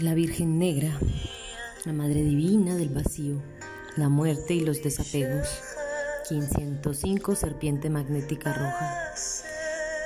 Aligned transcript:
la 0.00 0.14
Virgen 0.14 0.58
Negra, 0.58 0.98
la 1.84 1.92
Madre 1.92 2.22
Divina 2.22 2.76
del 2.76 2.88
Vacío, 2.88 3.42
la 3.96 4.08
muerte 4.08 4.54
y 4.54 4.60
los 4.60 4.82
desapegos. 4.82 5.48
505 6.28 7.34
Serpiente 7.34 7.90
Magnética 7.90 8.54
Roja. 8.54 9.12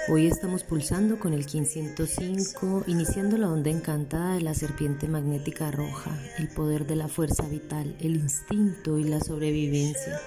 Hoy 0.09 0.27
estamos 0.27 0.65
pulsando 0.65 1.19
con 1.19 1.35
el 1.35 1.47
505, 1.47 2.85
iniciando 2.87 3.37
la 3.37 3.49
onda 3.49 3.71
encantada 3.71 4.35
de 4.35 4.41
la 4.41 4.55
serpiente 4.55 5.09
magnética 5.09 5.71
roja, 5.71 6.17
el 6.39 6.49
poder 6.49 6.87
de 6.87 6.97
la 6.97 7.09
fuerza 7.09 7.47
vital, 7.49 7.97
el 8.01 8.17
instinto 8.17 8.99
y 8.99 9.05
la 9.05 9.21
sobrevivencia. 9.21 10.21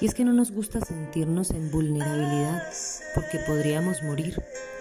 Y 0.00 0.06
es 0.06 0.14
que 0.14 0.24
no 0.24 0.32
nos 0.32 0.50
gusta 0.50 0.80
sentirnos 0.80 1.50
en 1.50 1.70
vulnerabilidad 1.70 2.62
porque 3.14 3.38
podríamos 3.46 4.02
morir. 4.02 4.34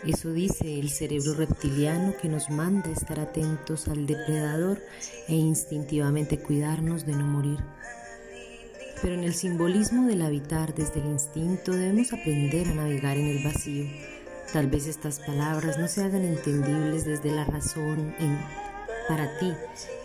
Eso 0.07 0.31
dice 0.31 0.79
el 0.79 0.89
cerebro 0.89 1.33
reptiliano 1.33 2.13
que 2.21 2.29
nos 2.29 2.49
manda 2.49 2.89
estar 2.89 3.19
atentos 3.19 3.89
al 3.89 4.05
depredador 4.05 4.81
e 5.27 5.35
instintivamente 5.35 6.39
cuidarnos 6.39 7.05
de 7.05 7.13
no 7.13 7.25
morir. 7.25 7.59
Pero 9.01 9.15
en 9.15 9.23
el 9.25 9.33
simbolismo 9.33 10.07
del 10.07 10.21
habitar 10.21 10.73
desde 10.73 11.01
el 11.01 11.07
instinto 11.07 11.73
debemos 11.73 12.13
aprender 12.13 12.67
a 12.67 12.75
navegar 12.75 13.17
en 13.17 13.27
el 13.27 13.43
vacío. 13.43 13.85
Tal 14.53 14.67
vez 14.67 14.87
estas 14.87 15.19
palabras 15.19 15.77
no 15.77 15.87
se 15.87 16.01
hagan 16.01 16.23
entendibles 16.23 17.05
desde 17.05 17.31
la 17.31 17.43
razón 17.43 18.15
en 18.19 18.39
para 19.09 19.39
ti, 19.39 19.51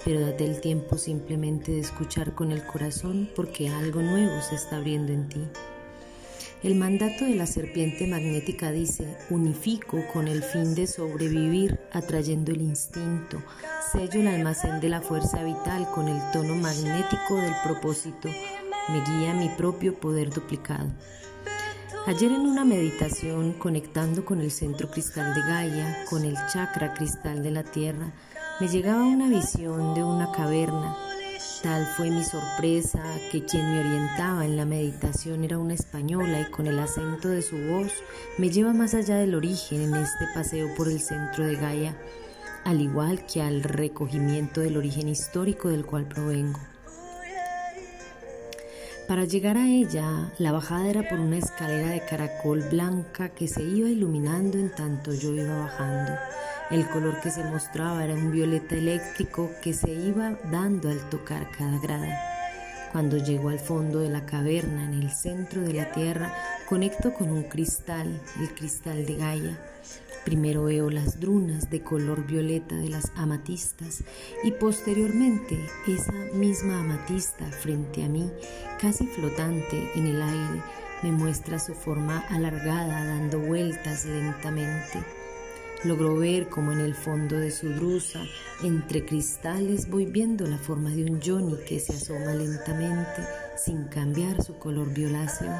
pero 0.02 0.20
date 0.20 0.46
el 0.46 0.62
tiempo 0.62 0.96
simplemente 0.96 1.72
de 1.72 1.80
escuchar 1.80 2.34
con 2.34 2.50
el 2.50 2.64
corazón 2.66 3.28
porque 3.36 3.68
algo 3.68 4.00
nuevo 4.00 4.40
se 4.40 4.54
está 4.54 4.76
abriendo 4.76 5.12
en 5.12 5.28
ti. 5.28 5.46
El 6.62 6.76
mandato 6.76 7.26
de 7.26 7.34
la 7.34 7.44
serpiente 7.46 8.06
magnética 8.06 8.72
dice, 8.72 9.18
unifico 9.28 9.98
con 10.10 10.26
el 10.26 10.42
fin 10.42 10.74
de 10.74 10.86
sobrevivir, 10.86 11.78
atrayendo 11.92 12.52
el 12.52 12.62
instinto, 12.62 13.42
sello 13.92 14.20
el 14.20 14.28
almacén 14.28 14.80
de 14.80 14.88
la 14.88 15.02
fuerza 15.02 15.44
vital 15.44 15.86
con 15.94 16.08
el 16.08 16.18
tono 16.32 16.54
magnético 16.54 17.36
del 17.36 17.52
propósito, 17.62 18.30
me 18.88 19.04
guía 19.04 19.34
mi 19.34 19.50
propio 19.50 19.94
poder 20.00 20.30
duplicado. 20.30 20.90
Ayer 22.06 22.32
en 22.32 22.46
una 22.46 22.64
meditación 22.64 23.52
conectando 23.52 24.24
con 24.24 24.40
el 24.40 24.50
centro 24.50 24.90
cristal 24.90 25.34
de 25.34 25.42
Gaia, 25.42 26.04
con 26.08 26.24
el 26.24 26.36
chakra 26.50 26.94
cristal 26.94 27.42
de 27.42 27.50
la 27.50 27.64
Tierra, 27.64 28.14
me 28.60 28.68
llegaba 28.68 29.04
una 29.04 29.28
visión 29.28 29.94
de 29.94 30.04
una 30.04 30.30
caverna. 30.30 30.96
Tal 31.62 31.86
fue 31.96 32.10
mi 32.10 32.22
sorpresa 32.22 33.02
que 33.32 33.44
quien 33.44 33.72
me 33.72 33.80
orientaba 33.80 34.44
en 34.44 34.56
la 34.56 34.64
meditación 34.64 35.42
era 35.42 35.58
una 35.58 35.74
española 35.74 36.40
y 36.40 36.50
con 36.50 36.66
el 36.66 36.78
acento 36.78 37.28
de 37.28 37.42
su 37.42 37.56
voz 37.56 37.92
me 38.38 38.50
lleva 38.50 38.72
más 38.72 38.94
allá 38.94 39.16
del 39.16 39.34
origen 39.34 39.80
en 39.80 39.94
este 39.96 40.26
paseo 40.34 40.68
por 40.76 40.88
el 40.88 41.00
centro 41.00 41.44
de 41.44 41.56
Gaia, 41.56 41.96
al 42.64 42.80
igual 42.80 43.26
que 43.26 43.42
al 43.42 43.62
recogimiento 43.62 44.60
del 44.60 44.76
origen 44.76 45.08
histórico 45.08 45.68
del 45.68 45.84
cual 45.84 46.06
provengo. 46.06 46.60
Para 49.08 49.24
llegar 49.24 49.56
a 49.56 49.66
ella, 49.68 50.32
la 50.38 50.52
bajada 50.52 50.88
era 50.88 51.08
por 51.08 51.18
una 51.18 51.38
escalera 51.38 51.88
de 51.88 52.04
caracol 52.06 52.62
blanca 52.70 53.30
que 53.30 53.48
se 53.48 53.62
iba 53.62 53.88
iluminando 53.88 54.58
en 54.58 54.70
tanto 54.70 55.12
yo 55.12 55.34
iba 55.34 55.58
bajando. 55.58 56.12
El 56.70 56.88
color 56.88 57.20
que 57.20 57.30
se 57.30 57.44
mostraba 57.44 58.04
era 58.04 58.14
un 58.14 58.32
violeta 58.32 58.74
eléctrico 58.74 59.50
que 59.62 59.74
se 59.74 59.92
iba 59.92 60.38
dando 60.50 60.88
al 60.88 61.08
tocar 61.10 61.50
cada 61.50 61.78
grada. 61.78 62.18
Cuando 62.90 63.18
llego 63.18 63.50
al 63.50 63.58
fondo 63.58 63.98
de 63.98 64.08
la 64.08 64.24
caverna, 64.24 64.84
en 64.84 64.94
el 64.94 65.10
centro 65.10 65.60
de 65.60 65.74
la 65.74 65.92
tierra, 65.92 66.32
conecto 66.66 67.12
con 67.12 67.30
un 67.30 67.42
cristal, 67.42 68.18
el 68.40 68.54
cristal 68.54 69.04
de 69.04 69.16
Gaia. 69.16 69.58
Primero 70.24 70.64
veo 70.64 70.88
las 70.88 71.20
drunas 71.20 71.68
de 71.68 71.82
color 71.82 72.26
violeta 72.26 72.74
de 72.76 72.88
las 72.88 73.12
amatistas 73.14 74.02
y 74.42 74.52
posteriormente 74.52 75.58
esa 75.86 76.12
misma 76.32 76.80
amatista 76.80 77.44
frente 77.50 78.04
a 78.04 78.08
mí, 78.08 78.30
casi 78.80 79.06
flotante 79.06 79.90
en 79.96 80.06
el 80.06 80.22
aire, 80.22 80.62
me 81.02 81.12
muestra 81.12 81.58
su 81.58 81.74
forma 81.74 82.20
alargada 82.30 83.04
dando 83.04 83.38
vueltas 83.38 84.06
lentamente. 84.06 85.23
Logro 85.84 86.16
ver 86.16 86.48
como 86.48 86.72
en 86.72 86.80
el 86.80 86.94
fondo 86.94 87.36
de 87.36 87.50
su 87.50 87.68
drusa, 87.68 88.24
entre 88.62 89.04
cristales, 89.04 89.90
voy 89.90 90.06
viendo 90.06 90.46
la 90.46 90.56
forma 90.56 90.88
de 90.88 91.04
un 91.04 91.20
Johnny 91.20 91.56
que 91.68 91.78
se 91.78 91.92
asoma 91.92 92.32
lentamente, 92.32 93.22
sin 93.62 93.84
cambiar 93.88 94.42
su 94.42 94.58
color 94.58 94.94
violáceo. 94.94 95.52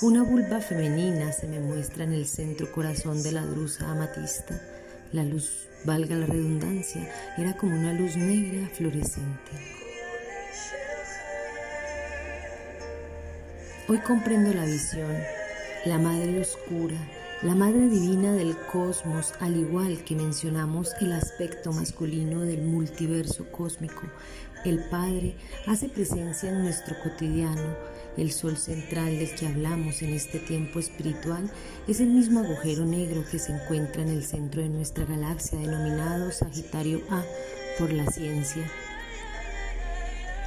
Una 0.00 0.22
vulva 0.22 0.60
femenina 0.60 1.32
se 1.32 1.48
me 1.48 1.58
muestra 1.58 2.04
en 2.04 2.12
el 2.12 2.24
centro 2.26 2.70
corazón 2.70 3.20
de 3.24 3.32
la 3.32 3.44
drusa 3.44 3.90
amatista. 3.90 4.60
La 5.10 5.24
luz, 5.24 5.66
valga 5.84 6.14
la 6.14 6.26
redundancia, 6.26 7.12
era 7.36 7.56
como 7.56 7.76
una 7.76 7.92
luz 7.94 8.16
negra 8.16 8.68
fluorescente. 8.68 9.50
Hoy 13.88 13.98
comprendo 13.98 14.54
la 14.54 14.64
visión, 14.66 15.12
la 15.84 15.98
madre 15.98 16.40
oscura, 16.40 16.96
la 17.42 17.54
Madre 17.54 17.88
Divina 17.88 18.32
del 18.32 18.56
Cosmos, 18.72 19.34
al 19.40 19.56
igual 19.56 20.02
que 20.04 20.14
mencionamos 20.14 20.92
el 21.00 21.12
aspecto 21.12 21.72
masculino 21.72 22.40
del 22.40 22.62
multiverso 22.62 23.50
cósmico, 23.50 24.02
el 24.64 24.88
Padre 24.88 25.36
hace 25.66 25.88
presencia 25.88 26.48
en 26.48 26.62
nuestro 26.62 26.94
cotidiano. 27.02 27.76
El 28.16 28.30
sol 28.30 28.56
central 28.56 29.18
del 29.18 29.34
que 29.34 29.46
hablamos 29.46 30.00
en 30.02 30.14
este 30.14 30.38
tiempo 30.38 30.78
espiritual 30.78 31.50
es 31.88 32.00
el 32.00 32.08
mismo 32.08 32.40
agujero 32.40 32.86
negro 32.86 33.24
que 33.30 33.38
se 33.38 33.52
encuentra 33.52 34.02
en 34.02 34.08
el 34.08 34.24
centro 34.24 34.62
de 34.62 34.68
nuestra 34.68 35.04
galaxia 35.04 35.58
denominado 35.58 36.30
Sagitario 36.30 37.02
A 37.10 37.24
por 37.78 37.92
la 37.92 38.06
ciencia 38.06 38.70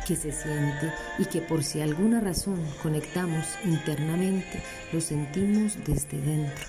que 0.08 0.16
se 0.16 0.32
siente 0.32 0.94
y 1.20 1.26
que 1.26 1.42
por 1.42 1.64
si 1.64 1.82
alguna 1.82 2.22
razón 2.22 2.64
conectamos 2.82 3.46
internamente, 3.66 4.64
lo 4.94 5.02
sentimos 5.02 5.78
desde 5.86 6.22
dentro 6.22 6.66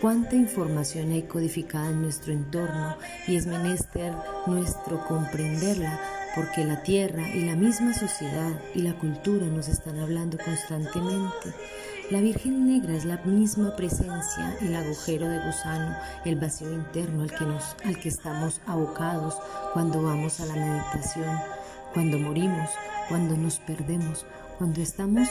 cuánta 0.00 0.36
información 0.36 1.12
hay 1.12 1.22
codificada 1.22 1.88
en 1.88 2.02
nuestro 2.02 2.32
entorno 2.32 2.96
y 3.26 3.36
es 3.36 3.46
menester 3.46 4.12
nuestro 4.46 5.04
comprenderla 5.06 6.00
porque 6.34 6.64
la 6.64 6.82
tierra 6.82 7.26
y 7.34 7.46
la 7.46 7.56
misma 7.56 7.94
sociedad 7.94 8.52
y 8.74 8.82
la 8.82 8.92
cultura 8.98 9.46
nos 9.46 9.68
están 9.68 9.98
hablando 9.98 10.36
constantemente. 10.36 11.54
La 12.10 12.20
Virgen 12.20 12.66
Negra 12.66 12.94
es 12.94 13.06
la 13.06 13.16
misma 13.24 13.74
presencia, 13.74 14.54
el 14.60 14.76
agujero 14.76 15.28
de 15.28 15.44
gusano, 15.44 15.96
el 16.24 16.36
vacío 16.36 16.70
interno 16.72 17.22
al 17.22 17.32
que, 17.32 17.44
nos, 17.46 17.74
al 17.84 17.98
que 17.98 18.10
estamos 18.10 18.60
abocados 18.66 19.34
cuando 19.72 20.02
vamos 20.02 20.38
a 20.40 20.46
la 20.46 20.54
meditación, 20.54 21.36
cuando 21.96 22.18
morimos, 22.18 22.68
cuando 23.08 23.38
nos 23.38 23.58
perdemos, 23.58 24.26
cuando 24.58 24.82
estamos 24.82 25.30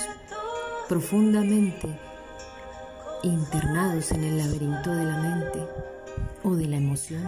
profundamente 0.89 1.87
internados 3.21 4.11
en 4.11 4.23
el 4.23 4.39
laberinto 4.39 4.89
de 4.89 5.05
la 5.05 5.17
mente 5.21 5.59
o 6.41 6.55
de 6.55 6.65
la 6.65 6.77
emoción. 6.77 7.21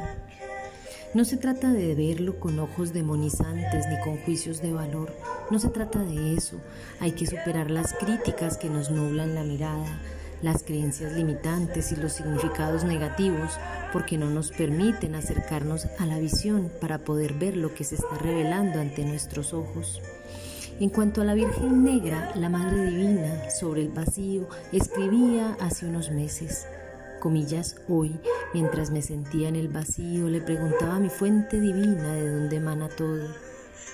No 1.14 1.24
se 1.24 1.38
trata 1.38 1.72
de 1.72 1.94
verlo 1.94 2.40
con 2.40 2.58
ojos 2.58 2.94
demonizantes 2.94 3.86
ni 3.88 4.02
con 4.04 4.18
juicios 4.18 4.60
de 4.60 4.74
valor, 4.74 5.16
no 5.52 5.60
se 5.60 5.70
trata 5.70 6.00
de 6.00 6.34
eso. 6.34 6.60
Hay 7.00 7.12
que 7.12 7.28
superar 7.28 7.70
las 7.70 7.94
críticas 7.94 8.58
que 8.58 8.72
nos 8.72 8.90
nublan 8.90 9.36
la 9.36 9.44
mirada, 9.44 10.02
las 10.42 10.64
creencias 10.64 11.14
limitantes 11.14 11.92
y 11.92 11.96
los 11.96 12.14
significados 12.14 12.84
negativos 12.84 13.52
porque 13.92 14.18
no 14.18 14.30
nos 14.30 14.52
permiten 14.52 15.16
acercarnos 15.16 15.88
a 16.00 16.06
la 16.06 16.20
visión 16.20 16.72
para 16.80 17.00
poder 17.00 17.34
ver 17.34 17.58
lo 17.58 17.74
que 17.74 17.84
se 17.84 17.96
está 17.96 18.18
revelando 18.20 18.80
ante 18.80 19.06
nuestros 19.06 19.54
ojos. 19.54 20.02
En 20.80 20.90
cuanto 20.90 21.22
a 21.22 21.26
la 21.26 21.34
Virgen 21.34 21.84
Negra, 21.84 22.34
la 22.36 22.50
Madre 22.50 22.86
Divina, 22.86 23.50
sobre 23.50 23.82
el 23.82 23.90
vacío, 23.90 24.48
escribía 24.72 25.58
hace 25.60 25.88
unos 25.88 26.12
meses. 26.12 26.68
Comillas, 27.20 27.78
hoy, 27.90 28.20
mientras 28.54 28.92
me 28.92 29.02
sentía 29.02 29.50
en 29.50 29.56
el 29.56 29.70
vacío, 29.70 30.30
le 30.30 30.40
preguntaba 30.40 30.98
a 30.98 31.00
mi 31.00 31.10
fuente 31.10 31.60
divina 31.60 32.14
de 32.14 32.30
dónde 32.30 32.58
emana 32.58 32.90
todo. 32.90 33.28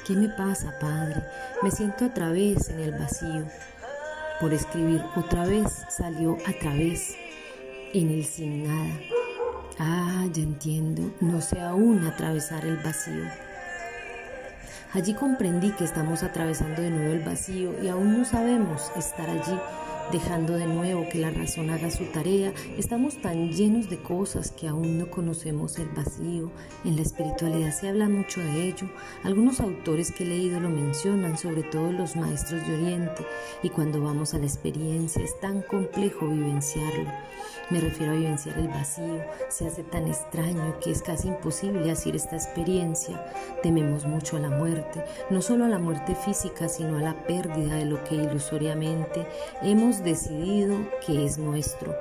¿Qué 0.06 0.13
me 0.13 0.27
pasa, 0.27 0.77
Padre? 0.81 1.23
Me 1.62 1.71
siento 1.71 2.03
a 2.03 2.13
través 2.13 2.67
en 2.67 2.79
el 2.81 2.91
vacío. 2.91 3.45
Por 4.43 4.53
escribir 4.53 5.01
otra 5.15 5.45
vez 5.45 5.85
salió 5.87 6.35
a 6.45 6.51
través 6.59 7.15
en 7.93 8.09
el 8.09 8.25
sin 8.25 8.67
nada. 8.67 8.99
Ah, 9.79 10.25
ya 10.33 10.43
entiendo, 10.43 11.13
no 11.21 11.39
sé 11.39 11.61
aún 11.61 12.05
atravesar 12.05 12.65
el 12.65 12.75
vacío. 12.75 13.23
Allí 14.91 15.13
comprendí 15.13 15.71
que 15.71 15.85
estamos 15.85 16.23
atravesando 16.23 16.81
de 16.81 16.89
nuevo 16.89 17.13
el 17.13 17.21
vacío 17.21 17.81
y 17.81 17.87
aún 17.87 18.17
no 18.17 18.25
sabemos 18.25 18.91
estar 18.97 19.29
allí, 19.29 19.57
dejando 20.11 20.53
de 20.53 20.67
nuevo 20.67 21.07
que 21.09 21.19
la 21.19 21.31
razón 21.31 21.69
haga 21.69 21.89
su 21.89 22.05
tarea. 22.05 22.53
Estamos 22.77 23.21
tan 23.21 23.51
llenos 23.51 23.89
de 23.89 23.97
cosas 23.97 24.51
que 24.51 24.67
aún 24.67 24.97
no 24.97 25.09
conocemos 25.09 25.77
el 25.79 25.88
vacío. 25.89 26.51
En 26.83 26.95
la 26.95 27.01
espiritualidad 27.01 27.71
se 27.71 27.89
habla 27.89 28.09
mucho 28.09 28.41
de 28.41 28.67
ello. 28.67 28.89
Algunos 29.23 29.59
autores 29.59 30.11
que 30.11 30.23
he 30.23 30.27
leído 30.27 30.59
lo 30.59 30.69
mencionan, 30.69 31.38
sobre 31.38 31.63
todo 31.63 31.91
los 31.91 32.15
maestros 32.15 32.65
de 32.67 32.73
Oriente, 32.73 33.25
y 33.61 33.69
cuando 33.69 34.01
vamos 34.01 34.33
a 34.33 34.39
la 34.39 34.45
experiencia 34.45 35.23
es 35.23 35.39
tan 35.39 35.61
complejo 35.61 36.27
vivenciarlo. 36.27 37.09
Me 37.69 37.80
refiero 37.80 38.12
a 38.12 38.15
vivenciar 38.15 38.57
el 38.57 38.68
vacío. 38.68 39.24
Se 39.50 39.65
hace 39.65 39.83
tan 39.83 40.07
extraño 40.07 40.80
que 40.80 40.92
es 40.92 41.01
casi 41.01 41.30
imposible 41.30 41.89
hacer 41.92 42.15
esta 42.15 42.36
experiencia. 42.36 43.25
Tememos 43.63 44.06
mucho 44.06 44.36
a 44.38 44.42
la 44.42 44.50
muerte, 44.50 45.04
no 45.30 45.42
solo 45.42 45.65
a 45.65 45.69
la 45.69 45.80
muerte 45.80 46.13
física, 46.13 46.68
sino 46.68 46.98
a 46.98 47.01
la 47.01 47.13
pérdida 47.25 47.75
de 47.75 47.86
lo 47.86 48.04
que 48.04 48.15
ilusoriamente 48.15 49.25
hemos 49.62 50.04
decidido 50.04 50.77
que 51.06 51.25
es 51.25 51.38
nuestro, 51.38 51.95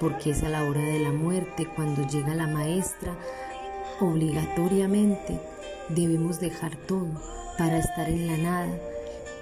porque 0.00 0.30
es 0.30 0.42
a 0.42 0.48
la 0.48 0.64
hora 0.64 0.80
de 0.80 1.00
la 1.00 1.12
muerte 1.12 1.68
cuando 1.76 2.06
llega 2.08 2.34
la 2.34 2.46
maestra, 2.46 3.14
obligatoriamente 4.00 5.38
debemos 5.90 6.40
dejar 6.40 6.74
todo 6.76 7.08
para 7.58 7.78
estar 7.78 8.08
en 8.08 8.26
la 8.26 8.36
nada, 8.38 8.78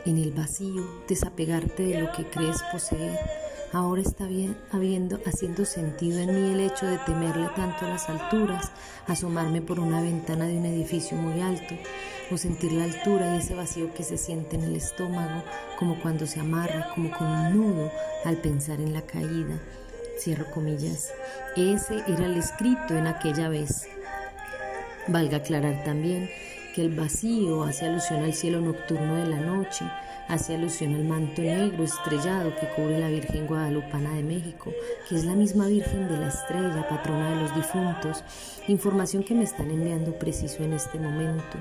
en 0.04 0.18
el 0.18 0.32
vacío, 0.32 0.84
desapegarte 1.08 1.84
de 1.84 2.00
lo 2.00 2.12
que 2.12 2.24
crees 2.24 2.60
poseer 2.72 3.39
Ahora 3.72 4.02
está 4.02 4.26
bien, 4.26 4.56
habiendo, 4.72 5.20
haciendo 5.26 5.64
sentido 5.64 6.18
en 6.18 6.34
mí 6.34 6.52
el 6.52 6.60
hecho 6.60 6.86
de 6.86 6.98
temerle 6.98 7.48
tanto 7.54 7.86
a 7.86 7.90
las 7.90 8.08
alturas, 8.08 8.72
asomarme 9.06 9.62
por 9.62 9.78
una 9.78 10.02
ventana 10.02 10.48
de 10.48 10.58
un 10.58 10.66
edificio 10.66 11.16
muy 11.16 11.40
alto, 11.40 11.76
o 12.32 12.36
sentir 12.36 12.72
la 12.72 12.82
altura 12.82 13.32
y 13.32 13.38
ese 13.38 13.54
vacío 13.54 13.94
que 13.94 14.02
se 14.02 14.18
siente 14.18 14.56
en 14.56 14.64
el 14.64 14.74
estómago, 14.74 15.44
como 15.78 16.00
cuando 16.00 16.26
se 16.26 16.40
amarra, 16.40 16.88
como 16.96 17.16
con 17.16 17.28
un 17.28 17.56
nudo 17.56 17.92
al 18.24 18.38
pensar 18.38 18.80
en 18.80 18.92
la 18.92 19.02
caída. 19.02 19.60
Cierro 20.18 20.50
comillas. 20.50 21.12
Ese 21.56 22.02
era 22.08 22.26
el 22.26 22.36
escrito 22.36 22.96
en 22.96 23.06
aquella 23.06 23.48
vez. 23.48 23.86
Valga 25.06 25.38
aclarar 25.38 25.84
también 25.84 26.28
que 26.74 26.82
el 26.82 26.94
vacío 26.94 27.64
hace 27.64 27.86
alusión 27.86 28.22
al 28.22 28.34
cielo 28.34 28.60
nocturno 28.60 29.16
de 29.16 29.26
la 29.26 29.40
noche, 29.40 29.84
hace 30.28 30.54
alusión 30.54 30.94
al 30.94 31.04
manto 31.04 31.42
negro 31.42 31.82
estrellado 31.82 32.54
que 32.56 32.68
cubre 32.68 33.00
la 33.00 33.08
Virgen 33.08 33.46
Guadalupana 33.46 34.14
de 34.14 34.22
México, 34.22 34.72
que 35.08 35.16
es 35.16 35.24
la 35.24 35.34
misma 35.34 35.66
Virgen 35.66 36.08
de 36.08 36.16
la 36.16 36.28
Estrella, 36.28 36.88
patrona 36.88 37.30
de 37.30 37.42
los 37.42 37.54
difuntos. 37.54 38.22
Información 38.68 39.24
que 39.24 39.34
me 39.34 39.44
están 39.44 39.70
enviando 39.70 40.18
preciso 40.18 40.62
en 40.62 40.74
este 40.74 40.98
momento. 40.98 41.58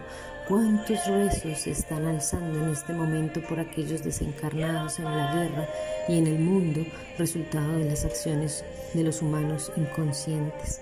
¿Cuántos 0.48 1.06
rezos 1.08 1.60
se 1.60 1.72
están 1.72 2.06
alzando 2.06 2.64
en 2.64 2.72
este 2.72 2.94
momento 2.94 3.42
por 3.42 3.60
aquellos 3.60 4.04
desencarnados 4.04 5.00
en 5.00 5.06
la 5.06 5.34
guerra 5.34 5.70
y 6.08 6.18
en 6.18 6.28
el 6.28 6.40
mundo, 6.40 6.82
resultado 7.18 7.78
de 7.78 7.86
las 7.86 8.06
acciones 8.06 8.64
de 8.94 9.04
los 9.04 9.22
humanos 9.22 9.72
inconscientes? 9.76 10.82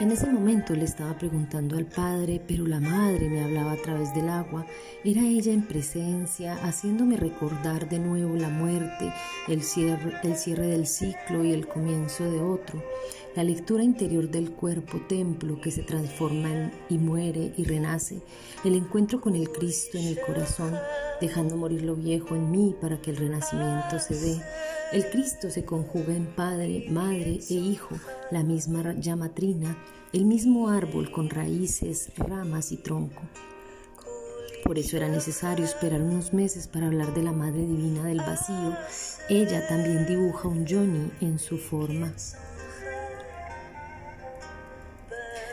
En 0.00 0.10
ese 0.10 0.26
momento 0.32 0.74
le 0.74 0.86
estaba 0.86 1.12
preguntando 1.18 1.76
al 1.76 1.84
padre, 1.84 2.40
pero 2.48 2.66
la 2.66 2.80
madre 2.80 3.28
me 3.28 3.44
hablaba 3.44 3.72
a 3.72 3.76
través 3.76 4.14
del 4.14 4.30
agua. 4.30 4.64
Era 5.04 5.20
ella 5.20 5.52
en 5.52 5.60
presencia, 5.60 6.54
haciéndome 6.64 7.18
recordar 7.18 7.86
de 7.86 7.98
nuevo 7.98 8.34
la 8.34 8.48
muerte, 8.48 9.12
el 9.46 9.62
cierre, 9.62 10.14
el 10.22 10.36
cierre 10.36 10.68
del 10.68 10.86
ciclo 10.86 11.44
y 11.44 11.52
el 11.52 11.68
comienzo 11.68 12.24
de 12.30 12.40
otro. 12.40 12.82
La 13.36 13.44
lectura 13.44 13.84
interior 13.84 14.28
del 14.28 14.50
cuerpo, 14.50 15.00
templo 15.08 15.60
que 15.60 15.70
se 15.70 15.82
transforma 15.82 16.72
y 16.88 16.98
muere 16.98 17.54
y 17.56 17.62
renace. 17.62 18.20
El 18.64 18.74
encuentro 18.74 19.20
con 19.20 19.36
el 19.36 19.50
Cristo 19.52 19.98
en 19.98 20.08
el 20.08 20.20
corazón, 20.20 20.76
dejando 21.20 21.56
morir 21.56 21.82
lo 21.82 21.94
viejo 21.94 22.34
en 22.34 22.50
mí 22.50 22.74
para 22.80 23.00
que 23.00 23.12
el 23.12 23.18
renacimiento 23.18 24.00
se 24.00 24.16
dé. 24.16 24.40
El 24.92 25.08
Cristo 25.10 25.48
se 25.48 25.64
conjuga 25.64 26.16
en 26.16 26.26
Padre, 26.26 26.86
Madre 26.90 27.38
e 27.48 27.54
Hijo, 27.54 27.94
la 28.32 28.42
misma 28.42 28.94
llama 28.94 29.32
trina, 29.32 29.78
el 30.12 30.24
mismo 30.24 30.68
árbol 30.68 31.12
con 31.12 31.30
raíces, 31.30 32.10
ramas 32.16 32.72
y 32.72 32.78
tronco. 32.78 33.22
Por 34.64 34.76
eso 34.76 34.96
era 34.96 35.08
necesario 35.08 35.64
esperar 35.64 36.02
unos 36.02 36.32
meses 36.32 36.66
para 36.66 36.88
hablar 36.88 37.14
de 37.14 37.22
la 37.22 37.32
Madre 37.32 37.60
Divina 37.64 38.04
del 38.04 38.18
Vacío. 38.18 38.76
Ella 39.28 39.68
también 39.68 40.04
dibuja 40.06 40.48
un 40.48 40.66
Johnny 40.66 41.12
en 41.20 41.38
su 41.38 41.58
forma. 41.58 42.12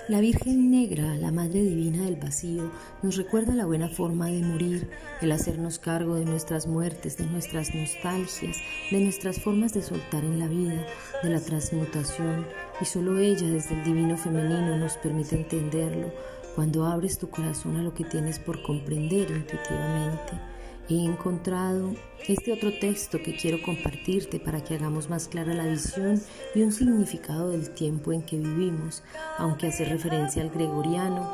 La 0.07 0.21
Virgen 0.21 0.71
Negra, 0.71 1.15
la 1.18 1.33
Madre 1.33 1.63
Divina 1.63 2.06
del 2.06 2.15
Vacío, 2.15 2.71
nos 3.01 3.18
recuerda 3.18 3.54
la 3.56 3.65
buena 3.65 3.89
forma 3.89 4.27
de 4.27 4.42
morir, 4.42 4.89
el 5.21 5.33
hacernos 5.33 5.80
cargo 5.80 6.15
de 6.15 6.24
nuestras 6.24 6.65
muertes, 6.65 7.18
de 7.18 7.25
nuestras 7.25 7.75
nostalgias, 7.75 8.56
de 8.89 9.01
nuestras 9.01 9.42
formas 9.42 9.74
de 9.74 9.81
soltar 9.81 10.24
en 10.24 10.39
la 10.39 10.48
vida, 10.48 10.86
de 11.24 11.30
la 11.30 11.42
transmutación, 11.42 12.48
y 12.80 12.86
solo 12.86 13.19
ella 13.19 13.48
desde 13.48 13.75
el 13.75 13.83
divino 13.83 14.15
femenino 14.15 14.77
nos 14.77 14.95
permite 14.95 15.36
entenderlo 15.36 16.13
cuando 16.56 16.86
abres 16.86 17.18
tu 17.18 17.30
corazón 17.30 17.75
a 17.75 17.83
lo 17.83 17.94
que 17.94 18.06
tienes 18.06 18.39
por 18.39 18.63
comprender 18.63 19.30
intuitivamente 19.30 20.56
he 20.89 21.03
encontrado 21.03 21.93
este 22.27 22.53
otro 22.53 22.71
texto 22.79 23.21
que 23.21 23.35
quiero 23.35 23.61
compartirte 23.61 24.39
para 24.39 24.63
que 24.63 24.75
hagamos 24.75 25.09
más 25.09 25.27
clara 25.27 25.53
la 25.53 25.65
visión 25.65 26.21
y 26.55 26.61
un 26.61 26.71
significado 26.71 27.51
del 27.51 27.69
tiempo 27.71 28.13
en 28.13 28.21
que 28.21 28.37
vivimos, 28.37 29.03
aunque 29.37 29.67
hace 29.67 29.85
referencia 29.85 30.41
al 30.41 30.49
gregoriano. 30.49 31.29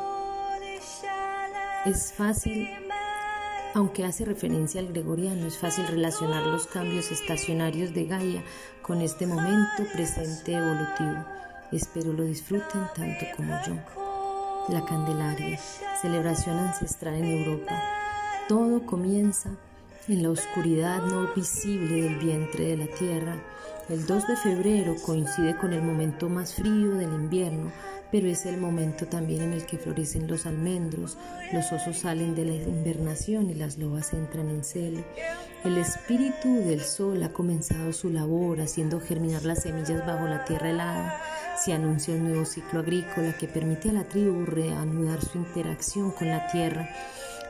Es 1.84 2.12
fácil, 2.12 2.68
aunque 3.74 4.04
hace 4.04 4.24
referencia 4.24 4.80
al 4.80 4.88
gregoriano, 4.88 5.46
es 5.46 5.58
fácil 5.58 5.86
relacionar 5.86 6.44
los 6.46 6.66
cambios 6.66 7.12
estacionarios 7.12 7.94
de 7.94 8.06
Gaia 8.06 8.42
con 8.82 9.00
este 9.00 9.26
momento 9.26 9.84
presente 9.92 10.54
evolutivo. 10.54 11.24
Espero 11.72 12.12
lo 12.12 12.24
disfruten 12.24 12.82
tanto 12.94 13.26
como 13.36 13.54
yo. 13.66 13.74
La 14.68 14.84
Candelaria, 14.84 15.58
celebración 16.00 16.56
ancestral 16.58 17.14
en 17.16 17.24
Europa 17.24 18.04
todo 18.48 18.84
comienza 18.84 19.50
en 20.08 20.22
la 20.22 20.30
oscuridad 20.30 21.02
no 21.06 21.32
visible 21.34 22.02
del 22.02 22.18
vientre 22.18 22.66
de 22.66 22.76
la 22.76 22.86
tierra. 22.86 23.36
El 23.88 24.06
2 24.06 24.26
de 24.26 24.36
febrero 24.36 24.96
coincide 25.04 25.56
con 25.56 25.72
el 25.72 25.82
momento 25.82 26.28
más 26.28 26.54
frío 26.54 26.92
del 26.92 27.12
invierno, 27.12 27.72
pero 28.12 28.28
es 28.28 28.44
el 28.46 28.58
momento 28.58 29.06
también 29.06 29.42
en 29.42 29.52
el 29.54 29.66
que 29.66 29.78
florecen 29.78 30.26
los 30.26 30.46
almendros, 30.46 31.16
los 31.52 31.72
osos 31.72 31.98
salen 31.98 32.34
de 32.34 32.44
la 32.44 32.54
invernación 32.54 33.50
y 33.50 33.54
las 33.54 33.78
lobas 33.78 34.12
entran 34.12 34.50
en 34.50 34.62
celo. 34.62 35.02
El 35.64 35.78
espíritu 35.78 36.56
del 36.56 36.82
sol 36.82 37.22
ha 37.22 37.32
comenzado 37.32 37.92
su 37.92 38.10
labor 38.10 38.60
haciendo 38.60 39.00
germinar 39.00 39.44
las 39.44 39.62
semillas 39.62 40.06
bajo 40.06 40.26
la 40.26 40.44
tierra 40.44 40.70
helada. 40.70 41.20
Se 41.64 41.72
anuncia 41.72 42.14
un 42.14 42.24
nuevo 42.24 42.44
ciclo 42.44 42.80
agrícola 42.80 43.36
que 43.38 43.48
permite 43.48 43.88
a 43.88 43.94
la 43.94 44.04
tribu 44.04 44.44
reanudar 44.44 45.24
su 45.24 45.38
interacción 45.38 46.10
con 46.10 46.28
la 46.28 46.46
tierra. 46.48 46.90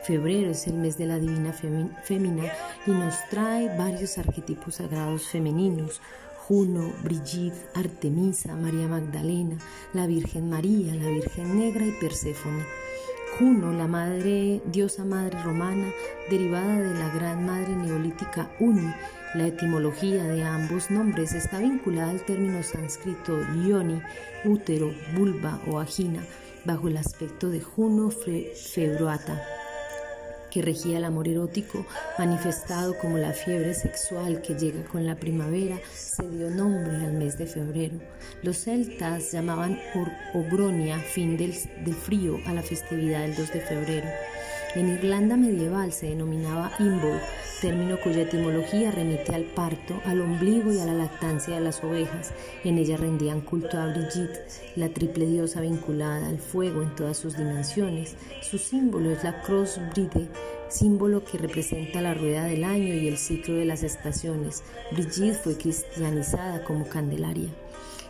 Febrero 0.06 0.50
es 0.50 0.66
el 0.66 0.74
mes 0.74 0.98
de 0.98 1.06
la 1.06 1.18
divina 1.18 1.54
fémina 1.54 2.52
y 2.86 2.90
nos 2.90 3.14
trae 3.30 3.74
varios 3.78 4.18
arquetipos 4.18 4.74
sagrados 4.74 5.26
femeninos. 5.28 6.02
Juno, 6.46 6.92
Brigitte, 7.02 7.56
Artemisa, 7.74 8.54
María 8.54 8.86
Magdalena, 8.86 9.56
la 9.94 10.06
Virgen 10.06 10.50
María, 10.50 10.94
la 10.94 11.08
Virgen 11.08 11.58
Negra 11.58 11.86
y 11.86 11.92
Perséfone. 11.92 12.66
Juno, 13.38 13.72
la 13.72 13.86
madre, 13.86 14.60
diosa 14.66 15.06
madre 15.06 15.42
romana, 15.42 15.90
derivada 16.28 16.82
de 16.82 16.98
la 16.98 17.08
gran 17.08 17.46
madre 17.46 17.74
neolítica 17.74 18.50
Uni. 18.60 18.92
La 19.32 19.46
etimología 19.46 20.22
de 20.24 20.44
ambos 20.44 20.90
nombres 20.90 21.32
está 21.32 21.60
vinculada 21.60 22.10
al 22.10 22.26
término 22.26 22.62
sánscrito 22.62 23.40
yoni, 23.66 24.02
útero, 24.44 24.92
vulva 25.16 25.60
o 25.66 25.80
agina, 25.80 26.22
bajo 26.66 26.88
el 26.88 26.98
aspecto 26.98 27.48
de 27.48 27.62
Juno 27.62 28.10
februata 28.10 29.42
que 30.54 30.62
regía 30.62 30.98
el 30.98 31.04
amor 31.04 31.26
erótico, 31.26 31.84
manifestado 32.16 32.96
como 32.98 33.18
la 33.18 33.32
fiebre 33.32 33.74
sexual 33.74 34.40
que 34.40 34.54
llega 34.54 34.84
con 34.84 35.04
la 35.04 35.16
primavera, 35.16 35.80
se 35.92 36.22
dio 36.30 36.48
nombre 36.48 36.94
al 36.94 37.14
mes 37.14 37.36
de 37.36 37.46
febrero. 37.46 37.96
Los 38.44 38.58
celtas 38.58 39.32
llamaban 39.32 39.80
por 39.92 40.08
Ogronia, 40.32 41.00
fin 41.00 41.36
del, 41.36 41.52
del 41.84 41.94
frío, 41.96 42.38
a 42.46 42.52
la 42.52 42.62
festividad 42.62 43.22
del 43.22 43.34
2 43.34 43.52
de 43.52 43.60
febrero. 43.62 44.06
En 44.74 44.88
Irlanda 44.88 45.36
medieval 45.36 45.92
se 45.92 46.08
denominaba 46.08 46.72
Imbolc, 46.80 47.22
término 47.60 47.96
cuya 48.00 48.22
etimología 48.22 48.90
remite 48.90 49.32
al 49.32 49.44
parto, 49.44 50.00
al 50.04 50.20
ombligo 50.20 50.72
y 50.72 50.80
a 50.80 50.84
la 50.84 50.94
lactancia 50.94 51.54
de 51.54 51.60
las 51.60 51.84
ovejas. 51.84 52.32
En 52.64 52.78
ella 52.78 52.96
rendían 52.96 53.40
culto 53.40 53.78
a 53.78 53.86
Brigitte, 53.86 54.40
la 54.74 54.88
triple 54.88 55.26
diosa 55.26 55.60
vinculada 55.60 56.26
al 56.26 56.38
fuego 56.38 56.82
en 56.82 56.92
todas 56.96 57.16
sus 57.16 57.36
dimensiones. 57.36 58.16
Su 58.42 58.58
símbolo 58.58 59.12
es 59.12 59.22
la 59.22 59.42
Cross 59.42 59.78
Bride, 59.94 60.28
símbolo 60.68 61.24
que 61.24 61.38
representa 61.38 62.02
la 62.02 62.14
rueda 62.14 62.44
del 62.46 62.64
año 62.64 62.94
y 62.94 63.06
el 63.06 63.16
ciclo 63.16 63.54
de 63.54 63.66
las 63.66 63.84
estaciones. 63.84 64.64
Brigitte 64.90 65.36
fue 65.36 65.56
cristianizada 65.56 66.64
como 66.64 66.88
Candelaria. 66.88 67.48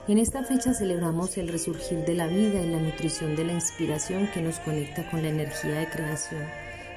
En 0.06 0.18
esta 0.18 0.44
fecha 0.44 0.74
celebramos 0.74 1.38
el 1.38 1.48
resurgir 1.48 2.04
de 2.04 2.14
la 2.14 2.26
vida 2.26 2.60
y 2.60 2.70
la 2.70 2.78
nutrición 2.78 3.36
de 3.36 3.44
la 3.44 3.54
inspiración 3.54 4.28
que 4.34 4.42
nos 4.42 4.58
conecta 4.58 5.10
con 5.10 5.22
la 5.22 5.30
energía 5.30 5.78
de 5.78 5.88
creación. 5.88 6.42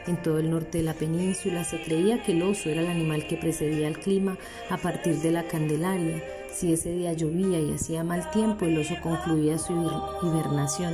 En 0.07 0.21
todo 0.21 0.39
el 0.39 0.51
norte 0.51 0.79
de 0.79 0.83
la 0.83 0.93
península 0.93 1.63
se 1.63 1.81
creía 1.81 2.21
que 2.21 2.33
el 2.33 2.41
oso 2.41 2.69
era 2.69 2.81
el 2.81 2.87
animal 2.87 3.25
que 3.25 3.37
precedía 3.37 3.87
al 3.87 3.97
clima 3.97 4.37
a 4.69 4.75
partir 4.75 5.21
de 5.21 5.31
la 5.31 5.43
Candelaria. 5.43 6.21
Si 6.53 6.73
ese 6.73 6.91
día 6.91 7.13
llovía 7.13 7.61
y 7.61 7.71
hacía 7.71 8.03
mal 8.03 8.29
tiempo, 8.31 8.65
el 8.65 8.77
oso 8.77 8.95
concluía 9.01 9.57
su 9.57 9.89
hibernación. 10.21 10.93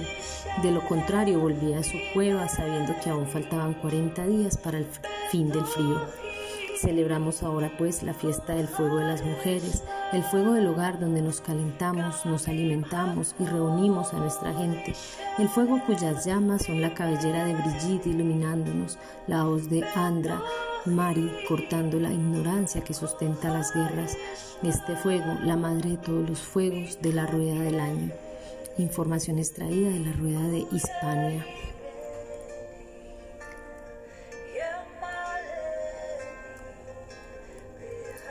De 0.62 0.70
lo 0.70 0.86
contrario, 0.86 1.39
volvía 1.39 1.79
a 1.79 1.84
su 1.84 1.98
cueva 2.13 2.48
sabiendo 2.48 2.93
que 3.03 3.10
aún 3.10 3.25
faltaban 3.25 3.74
40 3.74 4.27
días 4.27 4.58
para 4.58 4.77
el 4.77 4.86
fin 5.32 5.50
del 5.50 5.65
frío. 5.65 6.00
Celebramos 6.79 7.41
ahora 7.41 7.72
pues 7.75 8.03
la 8.03 8.13
fiesta 8.13 8.53
del 8.53 8.67
fuego 8.67 8.98
de 8.98 9.05
las 9.05 9.24
mujeres, 9.24 9.84
el 10.13 10.24
fuego 10.24 10.53
del 10.53 10.67
hogar 10.67 11.00
donde 11.00 11.24
nos 11.24 11.41
calentamos, 11.41 12.24
nos 12.25 12.48
alimentamos 12.48 13.36
y 13.39 13.46
reunimos 13.46 14.13
a 14.13 14.17
nuestra 14.17 14.53
gente, 14.53 14.93
el 15.39 15.50
fuego 15.50 15.82
cuyas 15.88 16.24
llamas 16.25 16.65
son 16.65 16.82
la 16.82 16.93
cabellera 16.93 17.46
de 17.46 17.55
Brigitte 17.55 18.08
iluminándonos, 18.08 19.00
la 19.25 19.43
voz 19.43 19.70
de 19.72 19.84
Andra, 19.96 20.39
Mari 20.86 21.32
cortando 21.48 22.00
la 22.00 22.12
ignorancia 22.12 22.84
que 22.84 22.93
sustenta 22.93 23.50
las 23.50 23.74
guerras, 23.74 24.15
este 24.62 24.96
fuego, 24.96 25.38
la 25.43 25.58
madre 25.58 25.91
de 25.91 25.98
todos 25.98 26.29
los 26.29 26.41
fuegos 26.41 27.01
de 27.01 27.13
la 27.13 27.25
rueda 27.25 27.62
del 27.62 27.79
año. 27.79 28.12
Información 28.77 29.39
extraída 29.39 29.89
de 29.89 30.00
la 30.00 30.12
rueda 30.13 30.48
de 30.50 30.65
Hispania. 30.72 31.46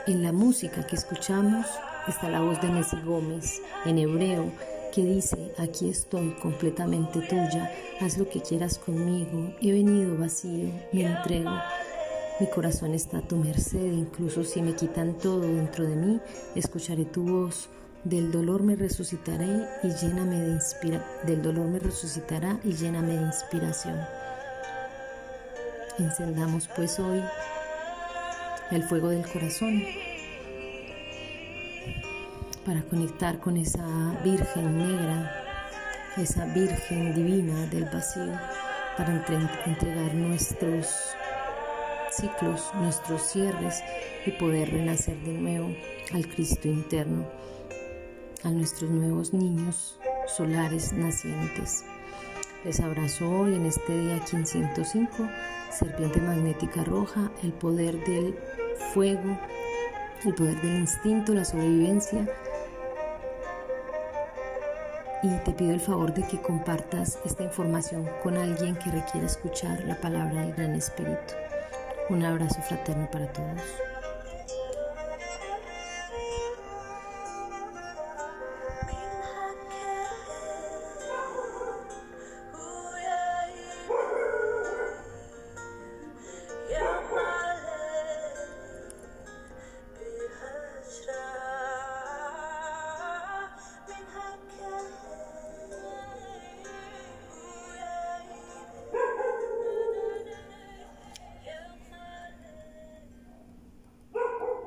En 0.05 0.21
la 0.25 0.33
música 0.33 0.85
que 0.85 0.97
escuchamos 0.97 1.65
está 2.09 2.29
la 2.29 2.41
voz 2.41 2.61
de 2.61 2.69
Messi 2.71 2.97
Gómez 3.05 3.63
en 3.85 3.99
hebreo 3.99 4.51
que 4.93 5.05
dice, 5.05 5.55
aquí 5.59 5.89
estoy 5.89 6.35
completamente 6.43 7.21
tuya, 7.21 7.71
haz 8.01 8.19
lo 8.19 8.29
que 8.29 8.41
quieras 8.41 8.79
conmigo, 8.79 9.55
he 9.63 9.71
venido 9.71 10.19
vacío, 10.19 10.73
me 10.93 11.05
entrego. 11.05 11.53
Mi 12.41 12.49
corazón 12.49 12.95
está 12.95 13.19
a 13.19 13.23
tu 13.23 13.37
merced, 13.37 13.93
incluso 13.93 14.43
si 14.43 14.61
me 14.61 14.75
quitan 14.75 15.15
todo 15.19 15.43
dentro 15.43 15.87
de 15.87 15.95
mí, 15.95 16.21
escucharé 16.57 17.05
tu 17.05 17.23
voz. 17.23 17.71
Del 18.03 18.33
dolor 18.33 18.65
me 18.65 18.75
resucitaré 18.75 19.69
y 19.85 19.89
lléname 19.89 20.41
de 20.41 20.51
inspira 20.55 21.07
del 21.25 21.41
dolor 21.41 21.69
me 21.69 21.79
resucitará 21.79 22.59
y 22.65 22.73
lléname 22.73 23.17
de 23.17 23.23
inspiración. 23.23 24.01
Encendamos 26.01 26.69
pues 26.75 26.99
hoy 26.99 27.23
el 28.73 28.83
fuego 28.85 29.11
del 29.11 29.27
corazón 29.27 29.83
para 32.65 32.83
conectar 32.83 33.39
con 33.39 33.57
esa 33.57 33.85
Virgen 34.25 34.79
negra, 34.79 35.31
esa 36.17 36.47
Virgen 36.47 37.15
divina 37.15 37.67
del 37.67 37.85
vacío, 37.85 38.33
para 38.97 39.23
entregar 39.67 40.15
nuestros 40.15 40.89
ciclos, 42.11 42.71
nuestros 42.75 43.23
cierres 43.23 43.83
y 44.25 44.31
poder 44.33 44.71
renacer 44.71 45.17
de 45.19 45.33
nuevo 45.33 45.75
al 46.15 46.27
Cristo 46.29 46.69
interno, 46.69 47.27
a 48.43 48.51
nuestros 48.51 48.91
nuevos 48.91 49.35
niños 49.35 49.99
solares 50.29 50.93
nacientes. 50.93 51.85
Les 52.65 52.81
abrazo 52.81 53.29
hoy 53.29 53.55
en 53.55 53.67
este 53.67 53.99
día 53.99 54.21
505, 54.21 55.29
serpiente 55.71 56.21
magnética 56.21 56.85
roja, 56.85 57.33
el 57.43 57.53
poder 57.53 58.05
del 58.05 58.37
fuego, 58.93 59.39
el 60.25 60.35
poder 60.35 60.61
del 60.63 60.81
instinto, 60.81 61.35
la 61.35 61.45
sobrevivencia. 61.45 62.27
Y 65.23 65.29
te 65.45 65.53
pido 65.53 65.73
el 65.73 65.81
favor 65.81 66.13
de 66.13 66.23
que 66.25 66.41
compartas 66.41 67.19
esta 67.25 67.45
información 67.45 68.09
con 68.23 68.37
alguien 68.37 68.75
que 68.77 68.91
requiera 68.91 69.27
escuchar 69.27 69.81
la 69.85 69.95
palabra 70.01 70.41
del 70.43 70.55
Gran 70.55 70.75
Espíritu. 70.75 71.35
Un 72.09 72.25
abrazo 72.25 72.61
fraterno 72.63 73.09
para 73.11 73.33
todos. 73.33 73.92